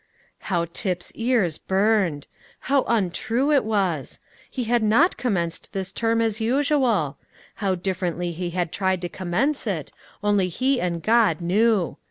[0.49, 2.25] How Tip's ears burned!
[2.61, 4.17] How untrue it was!
[4.49, 7.19] He had not commenced this term as usual;
[7.61, 9.91] how differently he had tried to commence it,
[10.23, 11.97] only he and God knew.